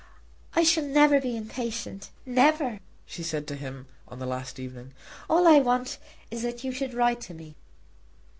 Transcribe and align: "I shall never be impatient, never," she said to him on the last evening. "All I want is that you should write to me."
"I 0.55 0.63
shall 0.63 0.83
never 0.85 1.21
be 1.21 1.37
impatient, 1.37 2.09
never," 2.25 2.79
she 3.05 3.21
said 3.21 3.45
to 3.45 3.55
him 3.55 3.85
on 4.07 4.17
the 4.17 4.25
last 4.25 4.59
evening. 4.59 4.95
"All 5.29 5.47
I 5.47 5.59
want 5.59 5.99
is 6.31 6.41
that 6.41 6.63
you 6.63 6.71
should 6.71 6.95
write 6.95 7.21
to 7.21 7.35
me." 7.35 7.55